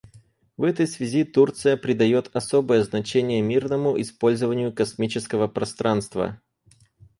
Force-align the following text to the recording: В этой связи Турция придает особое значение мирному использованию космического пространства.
В 0.57 0.63
этой 0.63 0.87
связи 0.87 1.23
Турция 1.23 1.77
придает 1.77 2.35
особое 2.35 2.81
значение 2.83 3.43
мирному 3.43 4.01
использованию 4.01 4.73
космического 4.73 5.47
пространства. 5.47 6.41